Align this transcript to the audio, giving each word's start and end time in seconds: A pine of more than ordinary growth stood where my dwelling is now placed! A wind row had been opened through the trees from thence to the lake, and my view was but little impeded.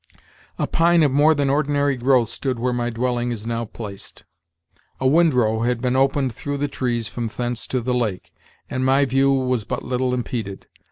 A 0.57 0.65
pine 0.65 1.03
of 1.03 1.11
more 1.11 1.35
than 1.35 1.47
ordinary 1.51 1.95
growth 1.95 2.29
stood 2.29 2.57
where 2.57 2.73
my 2.73 2.89
dwelling 2.89 3.31
is 3.31 3.45
now 3.45 3.65
placed! 3.65 4.23
A 4.99 5.05
wind 5.05 5.31
row 5.35 5.61
had 5.61 5.79
been 5.79 5.95
opened 5.95 6.33
through 6.33 6.57
the 6.57 6.67
trees 6.67 7.07
from 7.07 7.27
thence 7.27 7.67
to 7.67 7.81
the 7.81 7.93
lake, 7.93 8.33
and 8.67 8.83
my 8.83 9.05
view 9.05 9.29
was 9.31 9.63
but 9.63 9.83
little 9.85 10.11
impeded. 10.11 10.65